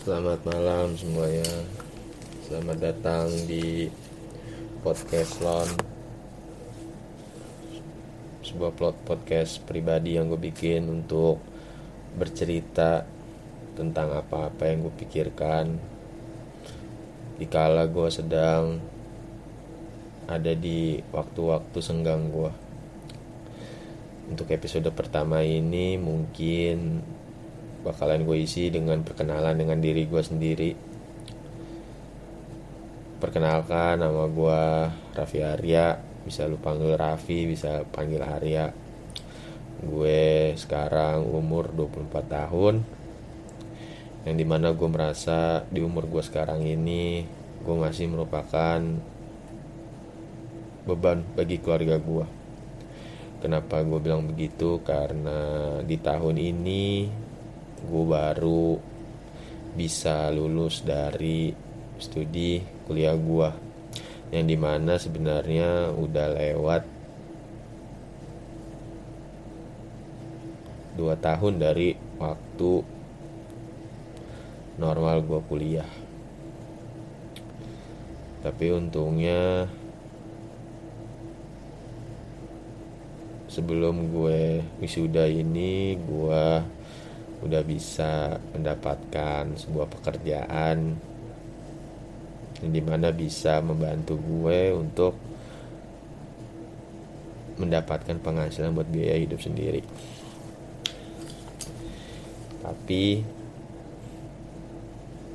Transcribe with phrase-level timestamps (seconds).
[0.00, 1.44] Selamat malam semuanya.
[2.48, 3.84] Selamat datang di
[4.80, 5.68] podcast Lon.
[8.40, 11.44] Sebuah plot podcast pribadi yang gue bikin untuk
[12.16, 13.04] bercerita
[13.76, 15.76] tentang apa-apa yang gue pikirkan.
[17.36, 18.80] Dikala gue sedang
[20.24, 22.52] ada di waktu-waktu senggang gue.
[24.32, 27.04] Untuk episode pertama ini mungkin
[27.80, 30.70] bakalan gue isi dengan perkenalan dengan diri gue sendiri.
[33.20, 34.62] Perkenalkan nama gue
[35.16, 35.96] Raffi Arya.
[36.24, 38.72] Bisa lu panggil Raffi bisa panggil Arya.
[39.80, 42.74] Gue sekarang umur 24 tahun.
[44.28, 47.24] Yang di mana gue merasa di umur gue sekarang ini
[47.60, 48.80] gue masih merupakan
[50.84, 52.40] beban bagi keluarga gue
[53.40, 54.78] kenapa gue bilang begitu?
[54.84, 57.08] Karena di tahun ini
[57.86, 58.76] gue baru
[59.76, 61.54] bisa lulus dari
[62.00, 63.48] studi kuliah gue
[64.30, 66.82] yang di mana sebenarnya udah lewat
[71.00, 72.72] dua tahun dari waktu
[74.76, 75.90] normal gue kuliah.
[78.40, 79.68] Tapi untungnya
[83.50, 86.44] sebelum gue wisuda ini gue
[87.40, 90.96] udah bisa mendapatkan sebuah pekerjaan
[92.60, 95.16] yang di mana bisa membantu gue untuk
[97.56, 99.80] mendapatkan penghasilan buat biaya hidup sendiri.
[102.60, 103.24] Tapi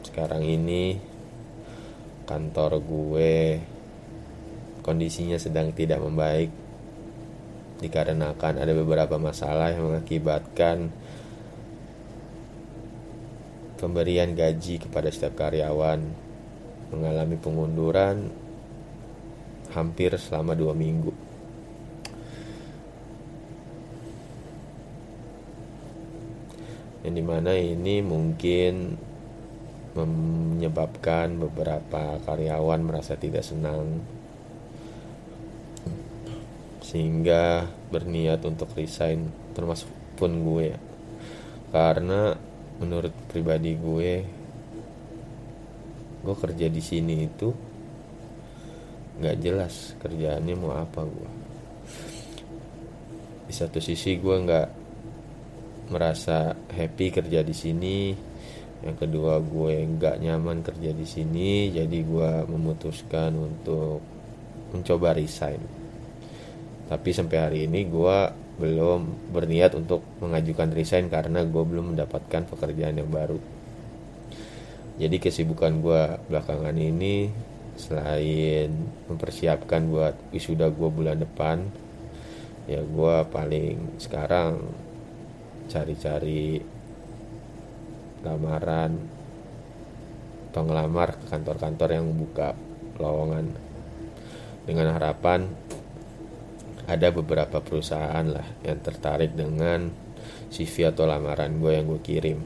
[0.06, 0.98] sekarang ini
[2.30, 3.62] kantor gue
[4.86, 6.54] kondisinya sedang tidak membaik
[7.82, 10.94] dikarenakan ada beberapa masalah yang mengakibatkan
[13.76, 16.00] pemberian gaji kepada setiap karyawan
[16.92, 18.32] mengalami pengunduran
[19.76, 21.12] hampir selama dua minggu.
[27.04, 28.98] Yang di mana ini mungkin
[29.96, 34.04] menyebabkan beberapa karyawan merasa tidak senang
[36.84, 39.90] sehingga berniat untuk resign termasuk
[40.20, 40.80] pun gue ya
[41.74, 42.38] karena
[42.80, 44.12] menurut pribadi gue
[46.26, 47.54] gue kerja di sini itu
[49.16, 51.30] nggak jelas kerjaannya mau apa gue.
[53.46, 54.68] Di satu sisi gue nggak
[55.94, 57.98] merasa happy kerja di sini
[58.82, 64.02] yang kedua gue nggak nyaman kerja di sini jadi gue memutuskan untuk
[64.74, 65.62] mencoba resign.
[66.86, 72.96] Tapi sampai hari ini gue belum berniat untuk mengajukan resign karena gue belum mendapatkan pekerjaan
[73.00, 73.40] yang baru.
[74.96, 77.28] Jadi kesibukan gue belakangan ini
[77.76, 78.72] selain
[79.12, 81.68] mempersiapkan buat wisuda gue bulan depan,
[82.72, 84.64] ya gue paling sekarang
[85.68, 86.64] cari-cari
[88.24, 88.96] lamaran
[90.50, 92.56] atau ngelamar ke kantor-kantor yang buka
[92.96, 93.52] lowongan
[94.64, 95.52] dengan harapan
[96.86, 99.90] ada beberapa perusahaan lah yang tertarik dengan
[100.54, 102.40] CV atau lamaran gue yang gue kirim.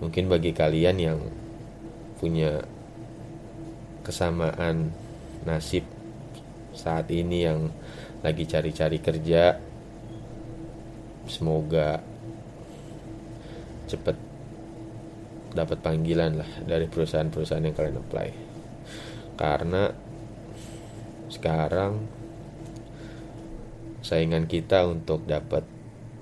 [0.00, 1.18] Mungkin bagi kalian yang
[2.18, 2.64] punya
[4.04, 4.92] kesamaan
[5.44, 5.84] nasib
[6.74, 7.68] saat ini yang
[8.24, 9.60] lagi cari-cari kerja,
[11.28, 12.00] semoga
[13.84, 14.16] cepet
[15.54, 18.28] dapat panggilan lah dari perusahaan-perusahaan yang kalian apply.
[19.38, 19.84] Karena
[21.30, 22.23] sekarang
[24.04, 25.64] saingan kita untuk dapat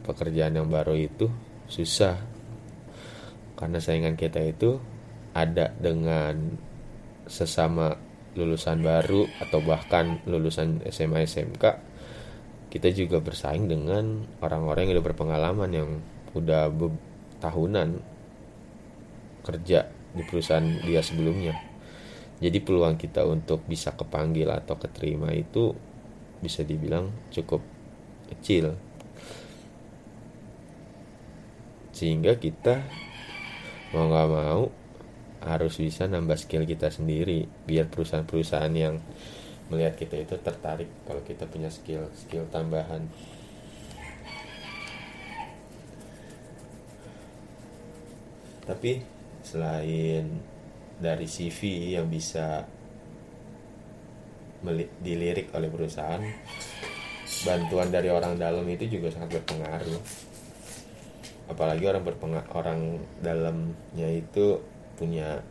[0.06, 1.26] pekerjaan yang baru itu
[1.66, 2.14] susah.
[3.58, 4.78] Karena saingan kita itu
[5.34, 6.54] ada dengan
[7.26, 7.98] sesama
[8.38, 11.64] lulusan baru atau bahkan lulusan SMA SMK
[12.72, 15.88] kita juga bersaing dengan orang-orang yang udah berpengalaman yang
[16.32, 16.72] udah
[17.44, 18.00] tahunan
[19.44, 21.52] kerja di perusahaan dia sebelumnya.
[22.40, 25.76] Jadi peluang kita untuk bisa kepanggil atau keterima itu
[26.40, 27.60] bisa dibilang cukup
[28.36, 28.76] kecil.
[31.92, 32.82] Sehingga kita
[33.92, 34.72] mau nggak mau
[35.42, 39.02] harus bisa nambah skill kita sendiri biar perusahaan-perusahaan yang
[39.68, 43.10] melihat kita itu tertarik kalau kita punya skill skill tambahan.
[48.62, 49.02] Tapi
[49.42, 50.38] selain
[51.02, 52.62] dari CV yang bisa
[55.02, 56.22] dilirik oleh perusahaan
[57.42, 60.00] bantuan dari orang dalam itu juga sangat berpengaruh.
[61.50, 62.80] Apalagi orang berpengalaman orang
[63.20, 64.62] dalamnya itu
[64.96, 65.42] punya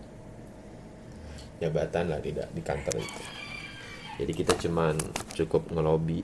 [1.62, 3.22] jabatan lah tidak di kantor itu.
[4.18, 4.96] Jadi kita cuman
[5.38, 6.24] cukup ngelobi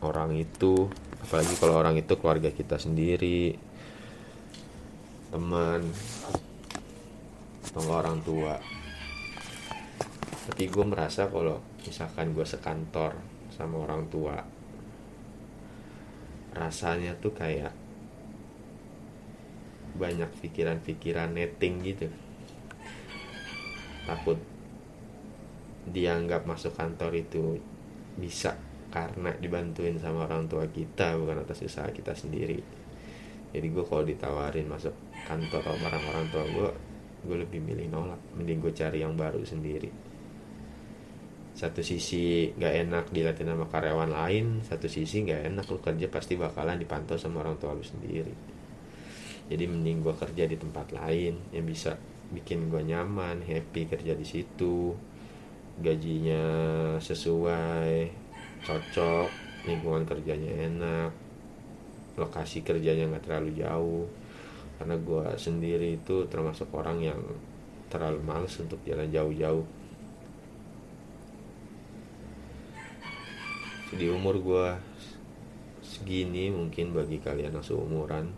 [0.00, 0.88] orang itu
[1.20, 3.58] apalagi kalau orang itu keluarga kita sendiri
[5.34, 5.82] teman
[7.68, 8.56] atau orang tua.
[10.46, 13.18] Tapi gue merasa kalau misalkan gue sekantor
[13.52, 14.55] sama orang tua
[16.56, 17.72] rasanya tuh kayak
[19.96, 22.08] banyak pikiran-pikiran netting gitu.
[24.08, 24.40] Takut
[25.86, 27.60] dianggap masuk kantor itu
[28.16, 28.56] bisa
[28.88, 32.60] karena dibantuin sama orang tua kita bukan atas usaha kita sendiri.
[33.52, 34.92] Jadi gue kalau ditawarin masuk
[35.28, 36.70] kantor orang-orang tua gue
[37.26, 38.20] gue lebih milih nolak.
[38.36, 40.05] Mending gue cari yang baru sendiri
[41.56, 46.36] satu sisi gak enak dilatih sama karyawan lain satu sisi gak enak lu kerja pasti
[46.36, 48.36] bakalan dipantau sama orang tua lu sendiri.
[49.48, 51.96] Jadi mending gue kerja di tempat lain yang bisa
[52.28, 54.92] bikin gue nyaman happy kerja di situ
[55.80, 56.44] gajinya
[57.00, 58.10] sesuai
[58.68, 59.28] cocok
[59.64, 61.10] lingkungan kerjanya enak
[62.20, 64.04] lokasi kerjanya nggak terlalu jauh.
[64.76, 67.20] Karena gue sendiri itu termasuk orang yang
[67.88, 69.85] terlalu males untuk jalan jauh-jauh
[73.94, 74.66] di umur gue
[75.86, 78.34] segini mungkin bagi kalian yang seumuran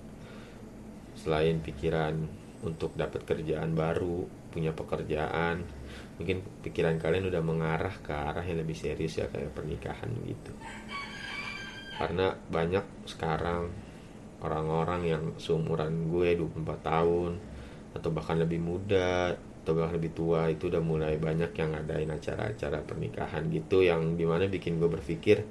[1.16, 2.14] selain pikiran
[2.60, 5.64] untuk dapat kerjaan baru punya pekerjaan
[6.18, 10.52] mungkin pikiran kalian udah mengarah ke arah yang lebih serius ya kayak pernikahan gitu.
[11.98, 13.70] Karena banyak sekarang
[14.42, 17.32] orang-orang yang seumuran gue 24 tahun
[17.94, 19.34] atau bahkan lebih muda
[19.68, 24.24] atau bahkan lebih tua itu udah mulai banyak yang ngadain acara-acara pernikahan gitu yang di
[24.24, 25.44] mana bikin gue berpikir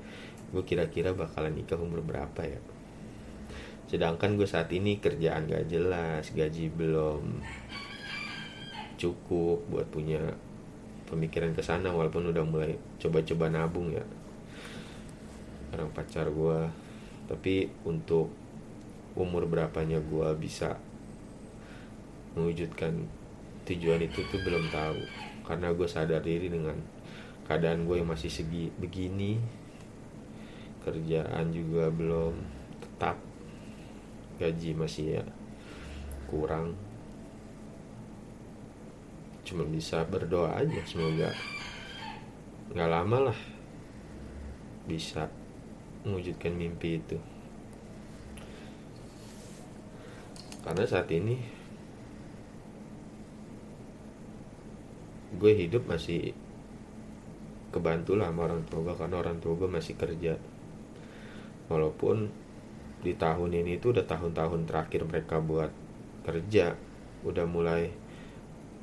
[0.50, 2.58] gue kira-kira bakalan nikah umur berapa ya.
[3.86, 7.46] Sedangkan gue saat ini kerjaan gak jelas gaji belum
[8.98, 10.34] cukup buat punya
[11.06, 14.02] pemikiran ke sana walaupun udah mulai coba-coba nabung ya.
[15.78, 16.58] Orang pacar gue
[17.30, 18.34] tapi untuk
[19.14, 20.74] umur berapanya gue bisa
[22.34, 23.06] mewujudkan
[23.68, 25.00] tujuan itu tuh belum tahu.
[25.44, 26.76] Karena gue sadar diri dengan
[27.48, 29.40] keadaan gue yang masih segi begini
[30.84, 32.36] kerjaan juga belum
[32.80, 33.20] tetap
[34.40, 35.24] gaji masih ya
[36.32, 36.76] kurang.
[39.44, 41.32] Cuma bisa berdoa aja semoga
[42.68, 43.40] nggak lama lah
[44.88, 45.28] bisa
[46.08, 47.20] mewujudkan mimpi itu.
[50.64, 51.57] Karena saat ini
[55.38, 56.34] gue hidup masih
[57.70, 60.34] kebantu lah sama orang tua gue karena orang tua gue masih kerja.
[61.70, 62.28] Walaupun
[63.06, 65.70] di tahun ini itu udah tahun-tahun terakhir mereka buat
[66.26, 66.76] kerja
[67.24, 67.94] udah mulai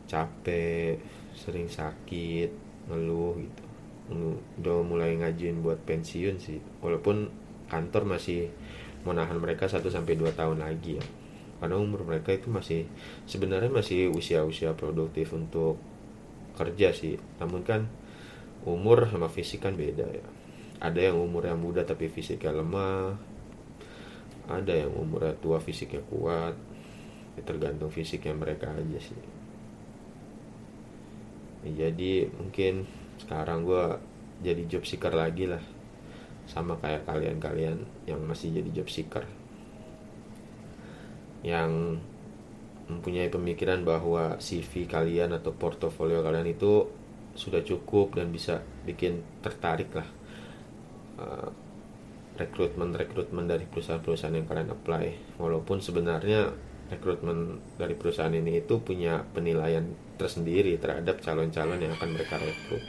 [0.07, 1.01] capek
[1.35, 2.51] sering sakit
[2.89, 3.63] ngeluh gitu.
[4.61, 6.61] Udah mulai ngajuin buat pensiun sih.
[6.85, 7.29] Walaupun
[7.73, 8.53] kantor masih
[9.05, 11.05] menahan mereka 1 sampai 2 tahun lagi ya.
[11.59, 12.85] Karena umur mereka itu masih
[13.25, 15.81] sebenarnya masih usia-usia produktif untuk
[16.55, 17.19] kerja sih.
[17.43, 17.87] Namun kan
[18.65, 20.27] umur sama fisik kan beda ya.
[20.81, 23.15] Ada yang umurnya muda tapi fisiknya lemah.
[24.49, 26.57] Ada yang umurnya tua fisiknya kuat.
[27.35, 29.19] Ya tergantung fisiknya mereka aja sih.
[31.65, 32.85] Ya, jadi mungkin
[33.17, 33.85] sekarang gue
[34.45, 35.63] jadi job seeker lagi lah.
[36.45, 39.25] Sama kayak kalian-kalian yang masih jadi job seeker.
[41.41, 42.05] Yang
[42.85, 46.85] mempunyai pemikiran bahwa CV kalian atau portofolio kalian itu
[47.35, 50.07] sudah cukup dan bisa bikin tertarik lah
[51.19, 51.49] uh,
[52.37, 55.39] rekrutmen rekrutmen dari perusahaan-perusahaan yang kalian apply.
[55.41, 56.53] Walaupun sebenarnya
[56.93, 59.89] rekrutmen dari perusahaan ini itu punya penilaian
[60.21, 62.85] tersendiri terhadap calon-calon yang akan mereka rekrut.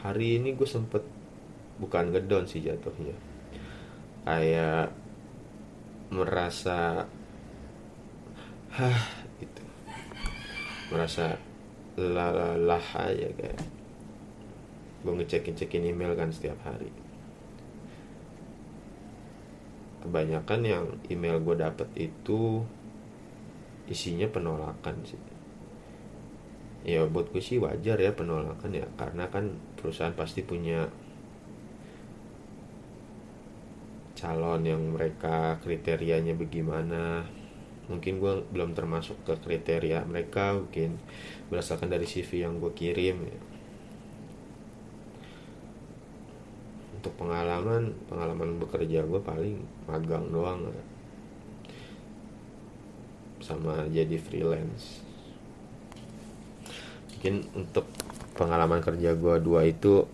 [0.00, 1.04] Hari ini gue sempet
[1.76, 3.29] bukan ngedon sih jatuhnya
[4.24, 4.92] kayak
[6.10, 7.06] merasa
[8.74, 9.02] hah
[9.38, 9.64] itu.
[10.90, 11.38] Merasa
[11.98, 13.60] lelah aja kayak
[15.00, 16.92] gue ngecekin cekin email kan setiap hari.
[20.00, 22.64] Kebanyakan yang email gue dapet itu
[23.88, 25.20] isinya penolakan sih.
[26.80, 30.88] Ya buat gue sih wajar ya penolakan ya karena kan perusahaan pasti punya
[34.20, 37.24] calon yang mereka kriterianya bagaimana.
[37.88, 41.00] Mungkin gue belum termasuk ke kriteria mereka mungkin
[41.48, 43.38] berdasarkan dari CV yang gue kirim ya.
[47.00, 49.56] untuk pengalaman pengalaman bekerja gue paling
[49.88, 50.68] magang doang
[53.40, 55.00] sama jadi freelance.
[57.16, 57.88] Mungkin untuk
[58.36, 60.04] pengalaman kerja gue dua itu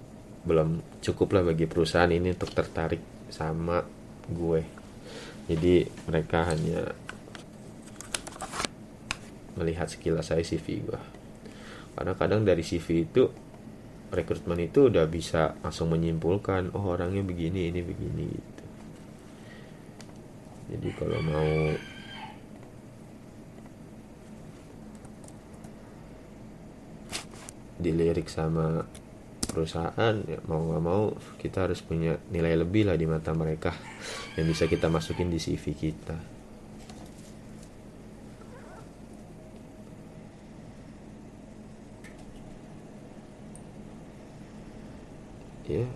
[0.46, 3.02] belum cukup lah bagi perusahaan ini untuk tertarik
[3.34, 3.82] sama
[4.30, 4.60] gue.
[5.46, 6.94] Jadi mereka hanya
[9.56, 11.00] melihat sekilas saya CV gue
[11.96, 13.24] karena kadang dari CV itu
[14.12, 18.64] rekrutmen itu udah bisa langsung menyimpulkan oh orangnya begini ini begini gitu.
[20.76, 21.52] Jadi kalau mau
[27.80, 28.84] dilirik sama
[29.56, 33.72] perusahaan ya mau nggak mau kita harus punya nilai lebih lah di mata mereka
[34.36, 36.16] yang bisa kita masukin di CV kita.
[45.72, 45.88] Ya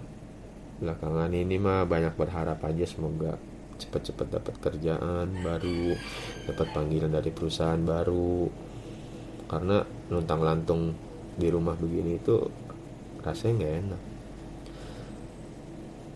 [0.80, 3.36] belakangan ini mah banyak berharap aja semoga
[3.76, 5.92] cepat-cepat dapat kerjaan baru
[6.48, 8.48] dapat panggilan dari perusahaan baru.
[9.44, 10.96] Karena luntang lantung
[11.36, 12.69] di rumah begini itu
[13.20, 14.02] rasanya nggak enak.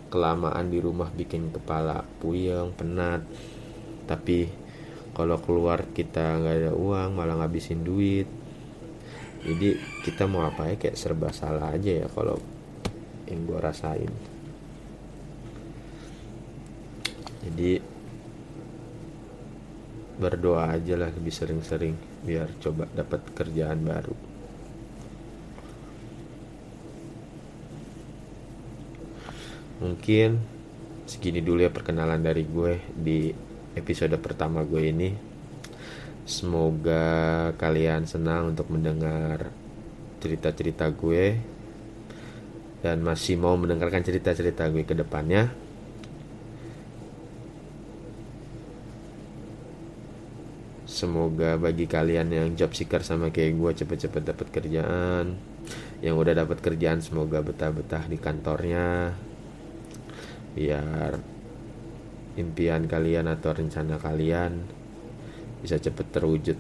[0.09, 3.25] Kelamaan di rumah bikin kepala puyeng penat.
[4.09, 4.49] Tapi
[5.13, 8.29] kalau keluar kita nggak ada uang malah ngabisin duit.
[9.45, 10.75] Jadi kita mau apa ya?
[10.81, 12.41] Kayak serba salah aja ya kalau
[13.29, 14.13] yang gue rasain.
[17.45, 17.73] Jadi
[20.15, 24.34] berdoa aja lah lebih sering-sering biar coba dapat kerjaan baru
[29.85, 30.41] mungkin
[31.05, 33.29] segini dulu ya perkenalan dari gue di
[33.76, 35.12] episode pertama gue ini
[36.25, 39.53] semoga kalian senang untuk mendengar
[40.25, 41.37] cerita-cerita gue
[42.81, 45.49] dan masih mau mendengarkan cerita-cerita gue ke depannya.
[50.85, 55.33] Semoga bagi kalian yang job seeker sama kayak gue cepet-cepet dapat kerjaan.
[56.05, 59.17] Yang udah dapat kerjaan semoga betah-betah di kantornya.
[60.55, 61.19] Biar
[62.39, 64.63] impian kalian atau rencana kalian
[65.63, 66.59] bisa cepet terwujud.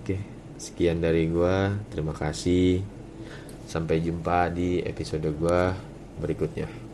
[0.00, 0.16] Oke.
[0.56, 1.74] Sekian dari gua.
[1.90, 2.80] Terima kasih.
[3.66, 5.74] Sampai jumpa di episode gua
[6.22, 6.85] berikutnya.